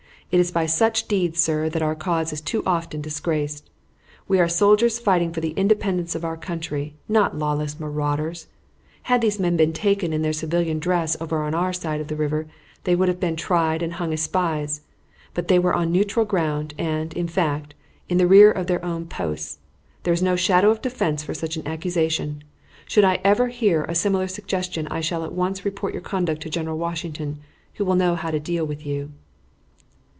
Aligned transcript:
It 0.33 0.39
is 0.39 0.49
by 0.49 0.65
such 0.65 1.09
deeds, 1.09 1.41
sir, 1.41 1.67
that 1.67 1.81
our 1.81 1.93
cause 1.93 2.31
is 2.31 2.39
too 2.39 2.63
often 2.65 3.01
disgraced. 3.01 3.69
We 4.29 4.39
are 4.39 4.47
soldiers 4.47 4.97
fighting 4.97 5.33
for 5.33 5.41
the 5.41 5.49
independence 5.57 6.15
of 6.15 6.23
our 6.23 6.37
country 6.37 6.95
not 7.09 7.37
lawless 7.37 7.77
marauders. 7.81 8.47
Had 9.11 9.19
these 9.19 9.41
men 9.41 9.57
been 9.57 9.73
taken 9.73 10.13
in 10.13 10.21
their 10.21 10.31
civilian 10.31 10.79
dress 10.79 11.17
over 11.19 11.41
on 11.43 11.53
our 11.53 11.73
side 11.73 11.99
of 11.99 12.07
the 12.07 12.15
river 12.15 12.47
they 12.85 12.95
would 12.95 13.09
have 13.09 13.19
been 13.19 13.35
tried 13.35 13.83
and 13.83 13.95
hung 13.95 14.13
as 14.13 14.21
spies; 14.21 14.79
but 15.33 15.49
they 15.49 15.59
were 15.59 15.73
on 15.73 15.91
neutral 15.91 16.23
ground, 16.23 16.73
and, 16.77 17.11
in 17.13 17.27
fact, 17.27 17.73
in 18.07 18.17
the 18.17 18.25
rear 18.25 18.49
of 18.53 18.67
their 18.67 18.85
own 18.85 19.07
posts. 19.07 19.59
There 20.03 20.13
is 20.13 20.23
no 20.23 20.37
shadow 20.37 20.69
of 20.71 20.81
defense 20.81 21.23
for 21.25 21.33
such 21.33 21.57
an 21.57 21.67
accusation. 21.67 22.45
Should 22.85 23.03
I 23.03 23.19
ever 23.25 23.49
hear 23.49 23.83
a 23.83 23.93
similar 23.95 24.29
suggestion 24.29 24.87
I 24.87 25.01
shall 25.01 25.25
at 25.25 25.33
once 25.33 25.65
report 25.65 25.91
your 25.93 26.01
conduct 26.01 26.41
to 26.43 26.49
General 26.49 26.77
Washington, 26.77 27.41
who 27.73 27.83
will 27.83 27.95
know 27.95 28.15
how 28.15 28.31
to 28.31 28.39
deal 28.39 28.63
with 28.65 28.85
you." 28.85 29.11